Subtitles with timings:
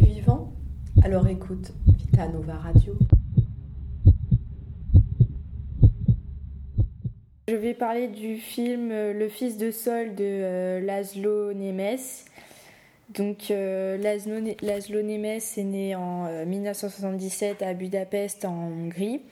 [0.00, 0.52] Vivant
[1.02, 2.98] Alors écoute Vita Nova Radio.
[7.48, 11.96] Je vais parler du film euh, Le fils de Sol de euh, Laszlo Nemes.
[13.14, 19.22] Donc euh, Laszlo, Laszlo Nemes est né en 1977 à Budapest en Hongrie.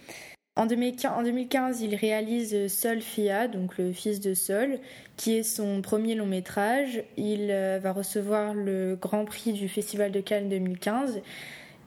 [0.57, 4.79] En 2015, il réalise Sol Fia, donc le fils de Sol,
[5.17, 7.03] qui est son premier long métrage.
[7.17, 7.49] Il
[7.83, 11.23] va recevoir le Grand Prix du Festival de Cannes 2015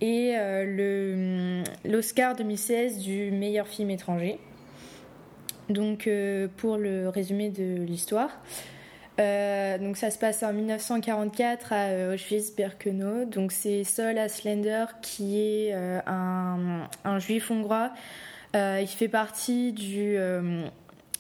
[0.01, 0.35] et
[1.85, 4.37] l'Oscar 2016 du meilleur film étranger.
[5.69, 8.29] Donc, euh, pour le résumé de l'histoire,
[9.19, 13.25] euh, ça se passe en 1944 à euh, Auschwitz-Birkenau.
[13.25, 16.87] Donc c'est Sol Aslender qui est un,
[17.19, 17.91] juif hongrois.
[18.53, 20.17] Il fait partie du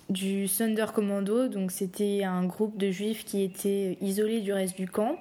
[0.09, 1.47] du Sonderkommando.
[1.47, 5.17] Donc c'était un groupe de juifs qui étaient isolés du reste du camp.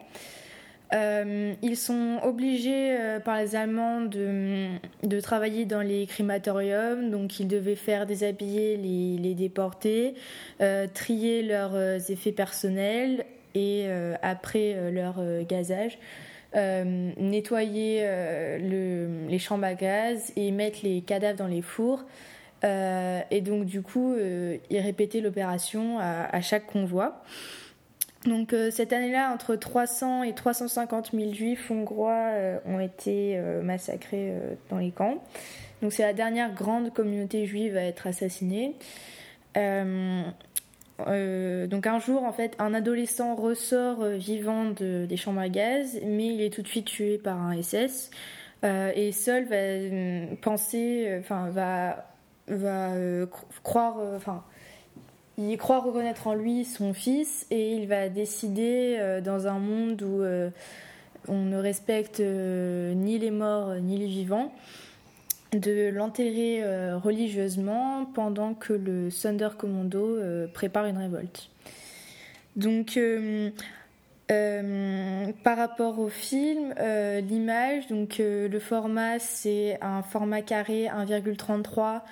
[0.95, 4.69] Euh, ils sont obligés euh, par les Allemands de,
[5.03, 10.15] de, travailler dans les crématoriums, donc ils devaient faire déshabiller les, les déportés,
[10.61, 11.77] euh, trier leurs
[12.09, 13.25] effets personnels
[13.57, 13.89] et
[14.21, 15.17] après leur
[15.49, 15.99] gazage,
[16.57, 18.03] nettoyer
[18.61, 22.05] le, les chambres à gaz et mettre les cadavres dans les fours.
[22.65, 24.17] et donc du coup,
[24.71, 27.23] ils répétaient l'opération à, chaque convoi.
[28.27, 33.63] Donc euh, cette année-là, entre 300 et 350 000 juifs hongrois euh, ont été euh,
[33.63, 34.35] massacrés
[34.69, 35.23] dans les camps.
[35.83, 38.75] Donc c'est la dernière grande communauté juive à être assassinée.
[40.99, 46.41] Donc un jour, en fait, un adolescent ressort vivant des chambres à gaz, mais il
[46.41, 48.11] est tout de suite tué par un SS.
[48.63, 52.07] et Sol va penser, enfin va
[52.49, 52.93] va
[53.63, 54.43] croire, enfin
[55.39, 60.03] il croit reconnaître en lui son fils et il va décider euh, dans un monde
[60.03, 60.51] où euh,
[61.29, 64.53] on ne respecte euh, ni les morts ni les vivants
[65.53, 66.63] de l'enterrer
[66.95, 70.19] religieusement pendant que le Thunder Commando
[70.53, 71.51] prépare une révolte.
[72.57, 72.99] Donc
[74.29, 76.75] par rapport au film,
[77.29, 82.03] l'image, donc le format c'est un format carré 1,33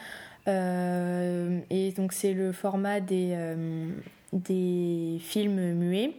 [0.46, 3.88] euh, et donc c'est le format euh,
[4.32, 6.12] des films muets.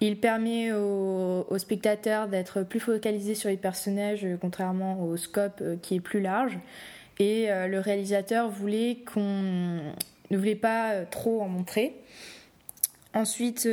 [0.00, 5.96] Il permet aux, spectateurs d'être plus focalisés sur les personnages, euh, contrairement au scope qui
[5.96, 6.58] est plus large.
[7.18, 9.20] Et le réalisateur voulait qu'on
[10.30, 11.94] ne voulait pas trop en montrer.
[13.12, 13.68] Ensuite,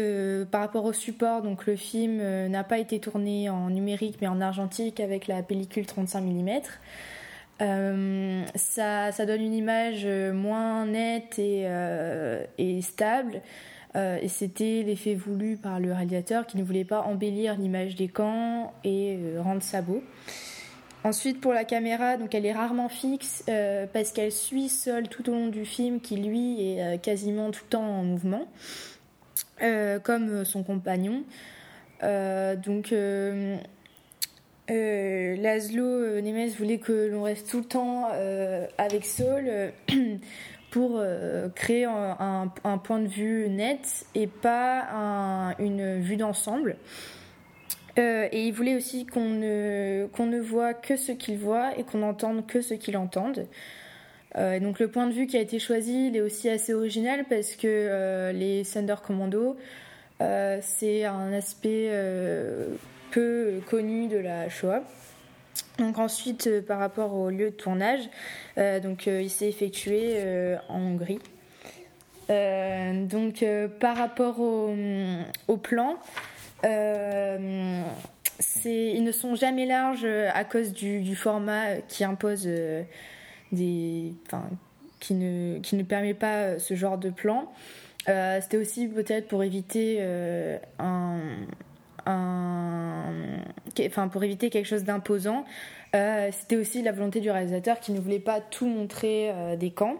[0.52, 2.18] par rapport au support, donc le film
[2.48, 6.60] n'a pas été tourné en numérique mais en argentique avec la pellicule 35 mm.
[7.62, 13.42] Euh, ça, donne une image euh, moins nette et, euh, et stable.
[13.98, 18.74] Et c'était l'effet voulu par le réalisateur qui ne voulait pas embellir l'image des camps
[18.84, 20.04] et rendre ça beau.
[21.04, 23.44] Ensuite, pour la caméra, donc elle est rarement fixe
[23.94, 27.70] parce qu'elle suit seule tout au long du film, qui lui est quasiment tout le
[27.70, 28.48] temps en mouvement,
[30.04, 31.24] comme son compagnon.
[32.02, 32.94] donc
[34.70, 39.72] euh, Laszlo euh, Nemes voulait que l'on reste tout le temps euh, avec Saul euh,
[40.70, 41.02] pour
[41.56, 46.76] créer un, point de vue net et pas une vue d'ensemble.
[47.98, 52.00] et il voulait aussi qu'on ne, qu'on ne voit que ce qu'il voit et qu'on
[52.00, 53.32] n'entende que ce qu'il entend.
[54.36, 57.56] donc le point de vue qui a été choisi, il est aussi assez original parce
[57.56, 59.56] que les Thunder Commando,
[60.20, 61.90] c'est un aspect
[63.12, 64.84] peu connu de la Shoah.
[65.78, 68.10] Donc ensuite, euh, par rapport au lieu de tournage,
[68.58, 70.18] euh, donc euh, il s'est effectué
[70.70, 71.20] en Hongrie.
[72.30, 73.46] donc
[73.80, 74.76] par rapport au,
[75.48, 75.98] au plan,
[76.64, 77.84] ils
[79.04, 82.50] ne sont jamais larges à cause du, format qui impose
[83.52, 84.14] des,
[85.00, 87.52] qui ne, qui ne permet pas ce genre de plan.
[88.06, 90.02] C'était aussi peut-être pour éviter
[90.80, 91.20] un,
[93.86, 95.46] enfin, pour éviter quelque chose d'imposant.
[95.96, 99.72] Euh, c'était aussi la volonté du réalisateur qui ne voulait pas tout montrer euh, des
[99.72, 99.98] camps.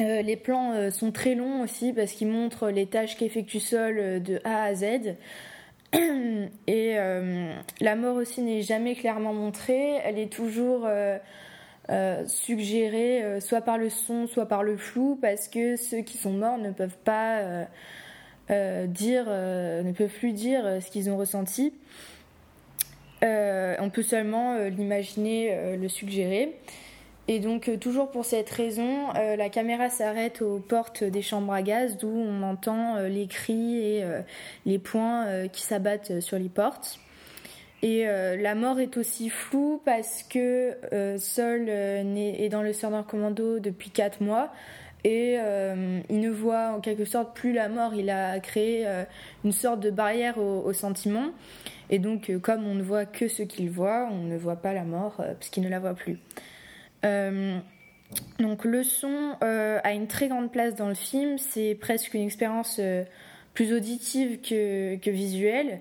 [0.00, 4.40] Euh, les plans sont très longs aussi parce qu'ils montrent les tâches qu'effectue Sol de
[4.44, 5.16] A à Z.
[6.66, 6.96] Et
[7.80, 10.86] la mort aussi n'est jamais clairement montrée, elle est toujours
[12.26, 16.58] suggérée soit par le son, soit par le flou, parce que ceux qui sont morts
[16.58, 17.66] ne peuvent pas
[18.86, 21.72] dire, euh, ne peuvent plus dire euh, ce qu'ils ont ressenti.
[23.22, 26.56] on peut seulement l'imaginer, le suggérer.
[27.26, 31.96] Et donc, toujours pour cette raison, la caméra s'arrête aux portes des chambres à gaz,
[31.98, 34.04] d'où on entend les cris et
[34.66, 36.98] les poings qui s'abattent sur les portes.
[37.82, 40.76] Et la mort est aussi floue parce que
[41.18, 44.50] Sol est dans le Southern Commando depuis 4 mois
[45.04, 45.36] et
[46.10, 47.94] il ne voit en quelque sorte plus la mort.
[47.94, 48.86] Il a créé
[49.44, 51.30] une sorte de barrière au, au sentiment.
[51.90, 54.84] Et donc, comme on ne voit que ce qu'il voit, on ne voit pas la
[54.84, 56.18] mort parce qu'il ne la voit plus.
[58.38, 62.22] Donc le son euh, a une très grande place dans le film, c'est presque une
[62.22, 63.04] expérience euh,
[63.54, 65.80] plus auditive que visuelle.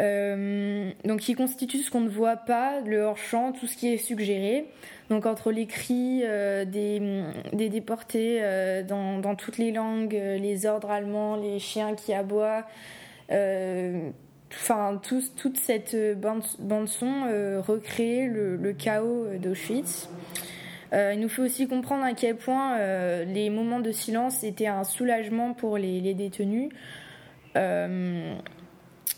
[0.00, 3.98] Euh, donc il constitue ce qu'on ne voit pas, le hors-champ, tout ce qui est
[3.98, 4.66] suggéré.
[5.10, 8.40] Donc entre les cris des, des, déportés
[8.88, 12.66] dans, dans, toutes les langues, les ordres allemands, les chiens qui aboient,
[13.28, 17.24] enfin toute cette bande, bande son
[17.66, 20.08] recrée le, le chaos d'Auschwitz.
[20.94, 24.68] Euh, il nous fait aussi comprendre à quel point euh, les moments de silence étaient
[24.68, 26.70] un soulagement pour les, détenus.
[27.56, 28.34] Euh,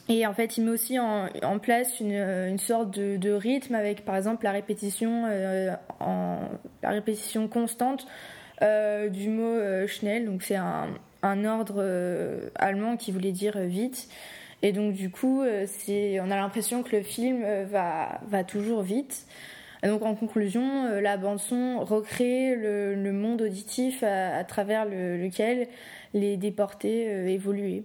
[0.08, 4.44] et en fait, il met aussi en, place une, sorte de, rythme avec, par exemple,
[4.44, 5.24] la répétition,
[6.00, 6.38] en,
[6.82, 8.06] la répétition constante
[8.60, 10.26] du mot Schnell.
[10.26, 11.84] Donc, c'est un, ordre
[12.54, 14.08] allemand qui voulait dire vite.
[14.62, 19.26] Et donc, du coup, on a l'impression que le film va, va toujours vite
[19.86, 25.68] donc en conclusion, euh, la bande son recrée le, monde auditif à, travers lequel
[26.14, 27.84] les déportés euh, évoluaient.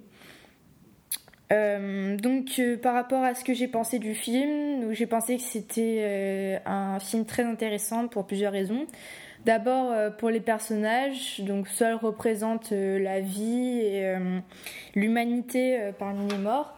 [1.51, 6.61] Euh, donc par rapport à ce que j'ai pensé du film, j'ai pensé que c'était
[6.65, 8.85] un film très intéressant pour plusieurs raisons.
[9.45, 14.15] D'abord pour les personnages, donc Sol représente la vie et
[14.95, 16.77] l'humanité parmi les morts.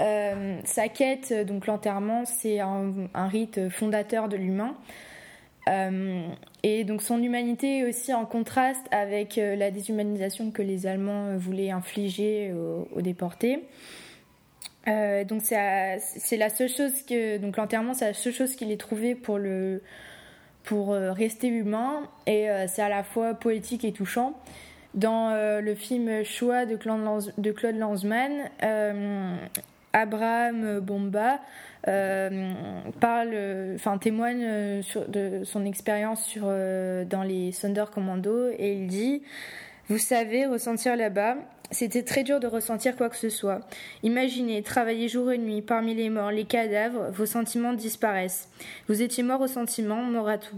[0.00, 4.76] Euh, sa quête, donc l'enterrement, c'est un, rite fondateur de l'humain.
[5.68, 6.26] Euh,
[6.62, 11.36] et donc son humanité est aussi en contraste avec euh, la déshumanisation que les Allemands
[11.36, 12.52] voulaient infliger
[12.94, 13.64] aux, déportés.
[15.24, 19.14] Donc c'est la seule chose que donc l'enterrement c'est la seule chose qu'il ait trouvé
[19.14, 19.82] pour le
[20.64, 24.32] pour rester humain et c'est à la fois poétique et touchant.
[24.94, 25.30] Dans
[25.60, 28.50] le film Choix de Claude, de Claude Lanzmann,
[29.92, 31.40] Abraham Bomba
[31.86, 32.52] euh,
[33.00, 33.34] parle,
[33.76, 39.22] enfin témoigne euh, de son expérience sur euh, dans les Thunder Commando et il dit
[39.88, 41.36] vous savez ressentir là-bas
[41.70, 43.60] c'était très dur de ressentir quoi que ce soit.
[44.02, 48.48] Imaginez, travailler jour et nuit parmi les morts, les cadavres, vos sentiments disparaissent.
[48.88, 50.56] Vous étiez mort au sentiment, mort à tout.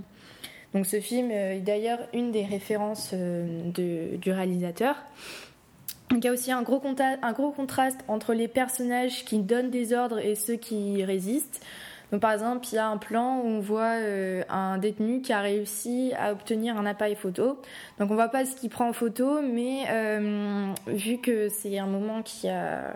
[0.73, 4.97] Donc ce film est d'ailleurs une des références du réalisateur
[6.17, 10.35] il y a aussi un gros contraste entre les personnages qui donnent des ordres et
[10.35, 11.61] ceux qui résistent.
[12.13, 15.33] Donc, par exemple, il y a un plan où on voit euh, un détenu qui
[15.33, 17.61] a réussi à obtenir un appareil photo.
[17.99, 21.87] Donc on voit pas ce qu'il prend en photo, mais euh, vu que c'est un
[21.87, 22.95] moment qui, a,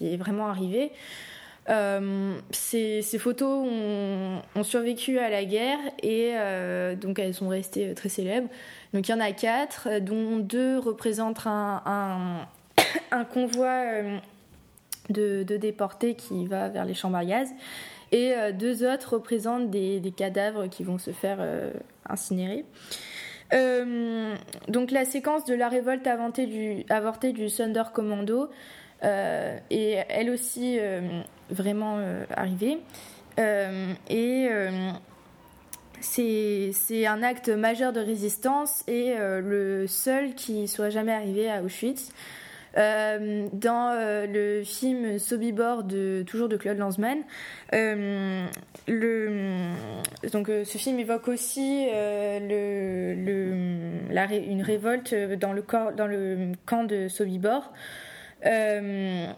[0.00, 0.90] est vraiment arrivé,
[1.70, 6.34] euh, ces, photos ont, survécu à la guerre et
[6.96, 8.48] donc elles sont restées très célèbres.
[8.92, 12.46] Donc il y en a quatre, dont deux représentent un,
[13.32, 13.84] convoi
[15.10, 17.50] de, déportés qui va vers les chambres à gaz.
[18.12, 21.38] Et euh, deux autres représentent des, cadavres qui vont se faire
[22.08, 22.64] incinérer.
[24.68, 28.50] donc la séquence de la révolte avortée du, avortée du Thunder Commando
[29.02, 30.78] est elle aussi
[31.50, 31.98] vraiment
[32.30, 32.78] arrivée.
[33.38, 34.48] et
[36.04, 41.62] c'est un acte majeur de résistance et euh, le seul qui soit jamais arrivé à
[41.62, 42.10] Auschwitz.
[42.76, 47.18] Euh, dans euh, le film Sobibor de toujours de Claude Lanzmann,
[47.72, 48.48] le,
[50.32, 52.52] donc ce film évoque aussi une
[54.62, 55.92] révolte dans le, camp
[56.84, 57.72] de Sobibor.
[58.44, 59.28] et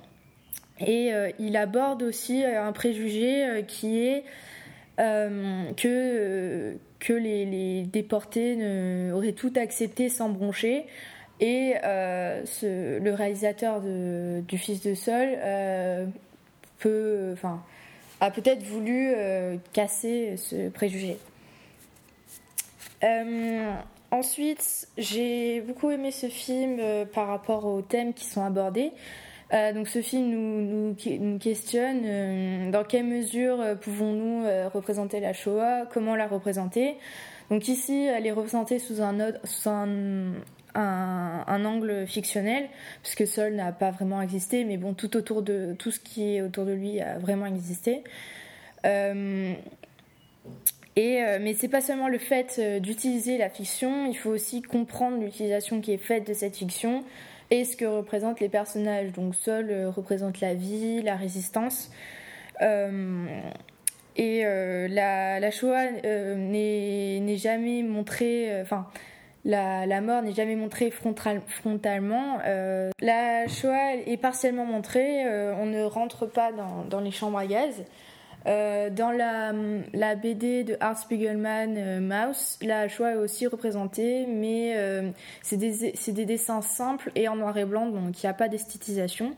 [1.39, 4.25] il aborde aussi un préjugé qui est
[4.99, 5.73] euh,
[6.99, 8.57] que les, déportés
[9.13, 10.87] auraient tout accepté sans broncher.
[11.41, 16.07] Et euh, le réalisateur du Fils de Sol euh,
[18.21, 19.15] a peut-être voulu
[19.73, 21.19] casser ce préjugé.
[24.11, 26.81] ensuite, j'ai beaucoup aimé ce film
[27.13, 28.93] par rapport aux thèmes qui sont abordés.
[29.53, 35.87] Euh, donc ce film nous, questionne euh, dans quelle mesure euh, pouvons-nous représenter la Shoah,
[35.93, 36.97] comment la représenter.
[37.51, 40.33] Donc ici, elle est représentée sous un, sous un,
[40.77, 42.69] un, angle fictionnel,
[43.03, 46.43] puisque Sol n'a pas vraiment existé, mais bon, tout autour de tout ce qui est
[46.43, 48.05] autour de lui a vraiment existé.
[48.85, 49.53] Euh,
[50.97, 55.81] et, mais c'est pas seulement le fait d'utiliser la fiction, il faut aussi comprendre l'utilisation
[55.81, 57.05] qui est faite de cette fiction
[57.51, 59.13] et ce que représentent les personnages.
[59.13, 61.91] Donc Sol euh, représente la vie, la résistance.
[64.17, 68.87] et la, la, Shoah n'est jamais montrée, enfin,
[69.47, 72.39] la, mort n'est jamais montrée frontal, frontalement.
[73.01, 75.25] la Shoah est partiellement montrée,
[75.55, 76.51] on ne rentre pas
[76.91, 77.85] dans, les chambres à gaz.
[78.47, 84.75] Euh, dans la, BD de Art Spiegelman, euh, Mouse, la Shoah est aussi représentée, mais
[84.77, 85.11] euh,
[85.43, 88.49] c'est des, des, dessins simples et en noir et blanc, donc il n'y a pas
[88.49, 89.35] d'esthétisation.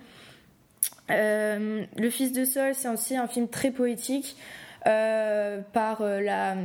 [1.08, 4.36] le Fils de Sol, c'est aussi un film très poétique
[4.84, 6.56] par la,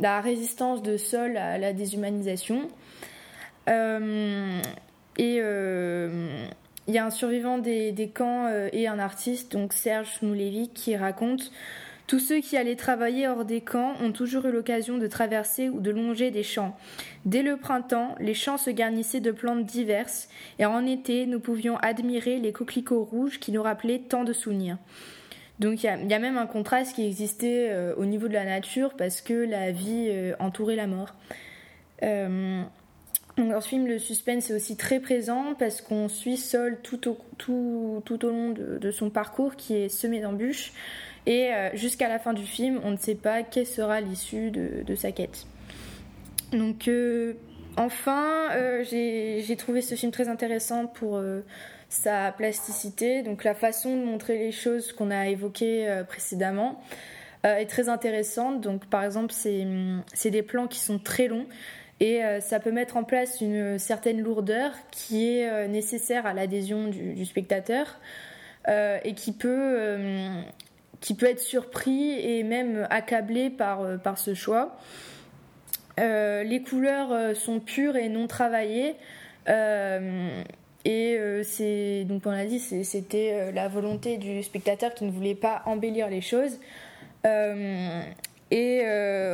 [0.00, 2.68] la, résistance de Sol à la déshumanisation.
[3.68, 5.40] et
[6.88, 10.96] il y a un survivant des, camps euh, et un artiste, donc Serge Noulevic, qui
[10.96, 11.52] raconte
[12.08, 15.80] Tous ceux qui allaient travailler hors des camps ont toujours eu l'occasion de traverser ou
[15.80, 16.76] de longer des champs.
[17.24, 21.76] Dès le printemps, les champs se garnissaient de plantes diverses, et en été, nous pouvions
[21.76, 24.78] admirer les coquelicots rouges qui nous rappelaient tant de souvenirs.
[25.62, 28.94] Donc il y, a même un contraste qui existait euh, au niveau de la nature
[28.98, 31.14] parce que la vie euh, entourait la mort.
[33.38, 37.16] Dans ce film, le suspense est aussi très présent parce qu'on suit Sol tout au,
[37.38, 40.72] tout, tout au long de, son parcours qui est semé d'embûches.
[41.24, 44.82] Et euh, jusqu'à la fin du film, on ne sait pas quelle sera l'issue de,
[44.84, 45.46] de, sa quête.
[46.52, 47.34] Donc, euh,
[47.78, 51.22] enfin, euh, j'ai trouvé ce film très intéressant pour
[51.92, 56.82] sa plasticité, donc la façon de montrer les choses qu'on a évoquées précédemment
[57.44, 58.60] est très intéressante.
[58.60, 61.46] Donc, par exemple, c'est des plans qui sont très longs.
[62.02, 66.34] Et euh, ça peut mettre en place une certaine lourdeur qui est euh, nécessaire à
[66.34, 68.00] l'adhésion du, spectateur
[68.66, 69.78] euh, et qui peut,
[71.00, 74.76] qui peut être surpris et même accablé par, par ce choix.
[75.96, 78.96] les couleurs sont pures et non travaillées.
[80.84, 85.62] Et c'est donc on a dit c'était la volonté du spectateur qui ne voulait pas
[85.66, 86.58] embellir les choses.
[87.24, 88.82] et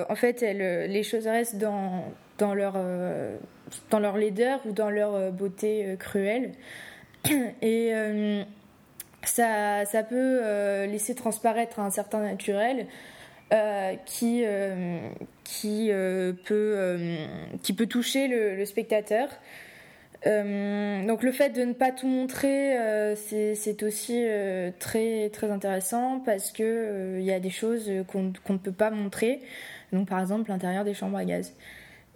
[0.08, 1.58] en fait, les choses restent
[2.38, 3.36] dans leur, euh,
[3.90, 6.52] dans leur laideur ou dans leur euh, beauté euh, cruelle.
[7.62, 7.92] Et
[9.24, 10.40] ça, ça peut
[10.86, 12.86] laisser transparaître un certain naturel
[14.06, 14.44] qui,
[15.44, 15.90] qui,
[16.44, 16.96] peut,
[17.62, 19.28] qui peut toucher le, spectateur.
[20.24, 22.76] Donc le fait de ne pas tout montrer,
[23.16, 24.24] c'est aussi
[24.78, 29.40] très, très intéressant parce qu'il il y a des choses qu'on ne peut pas montrer.
[29.92, 31.54] Donc par exemple l'intérieur des chambres à gaz.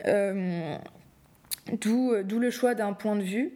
[0.06, 0.76] Euh,
[1.84, 3.52] euh, d'où le choix d'un point de vue.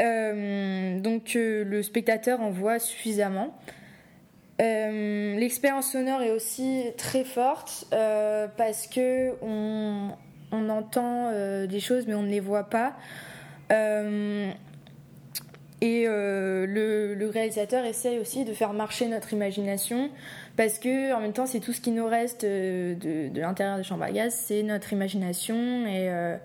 [0.00, 3.56] Euh, donc le spectateur en voit suffisamment.
[4.58, 7.86] L'expérience sonore est aussi très forte
[8.56, 10.10] parce que on,
[10.50, 11.30] entend
[11.66, 12.96] des choses mais on ne les voit pas.
[13.70, 14.54] Et
[16.06, 20.10] le, réalisateur essaye aussi de faire marcher notre imagination
[20.58, 23.84] parce que en même temps c'est tout ce qui nous reste euh, de, l'intérieur de
[23.84, 26.36] chambre à gaz, c'est notre imagination et euh,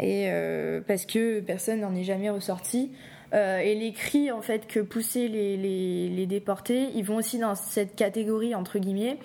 [0.00, 2.90] euh, parce que personne n'en est jamais ressorti.
[3.32, 7.94] et les cris en fait que poussaient les, les, déportés, ils vont aussi dans cette
[7.94, 9.18] catégorie entre guillemets.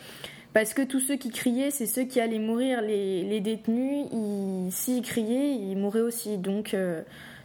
[0.57, 2.81] Parce que tous ceux qui criaient, c'est ceux qui allaient mourir.
[2.81, 4.07] Les, détenus,
[4.71, 6.39] s'ils criaient, ils mouraient aussi.
[6.39, 6.75] Donc,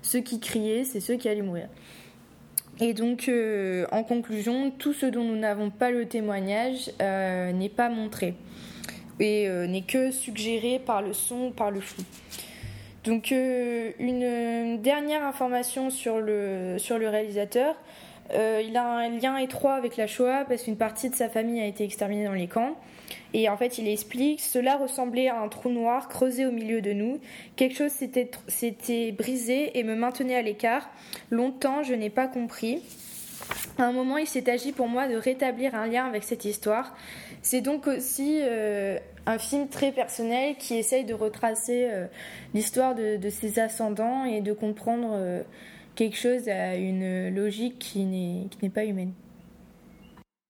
[0.00, 1.68] ceux qui criaient, c'est ceux qui allaient mourir.
[2.80, 7.68] Et donc, euh, en conclusion, tout ce dont nous n'avons pas le témoignage euh, n'est
[7.68, 8.32] pas montré
[9.20, 12.04] et euh, n'est que suggéré par le son, par le flou.
[13.04, 17.74] Donc, une dernière information sur le réalisateur.
[18.32, 21.66] il a un lien étroit avec la Shoah parce qu'une partie de sa famille a
[21.66, 22.74] été exterminée dans les camps.
[23.34, 26.92] Et en fait, il explique Cela ressemblait à un trou noir creusé au milieu de
[26.92, 27.20] nous.
[27.56, 30.90] Quelque chose s'était brisé et me maintenait à l'écart.
[31.30, 32.82] Longtemps, je n'ai pas compris.
[33.78, 36.94] À un moment, il s'est agi pour moi de rétablir un lien avec cette histoire.
[37.42, 42.06] C'est donc aussi euh, un film très personnel qui essaye de retracer euh,
[42.54, 45.42] l'histoire de, ses ascendants et de comprendre euh,
[45.94, 49.12] quelque chose à une logique qui n'est pas humaine.